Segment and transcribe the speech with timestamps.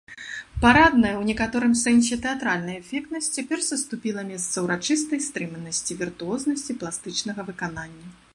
[0.61, 8.07] Парадная, у некаторым сэнсе тэатральная эфектнасць цяпер саступіла месца ўрачыстай стрыманасці, віртуознасці пластычнага выканання.